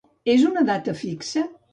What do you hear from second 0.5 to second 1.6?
una data fixa?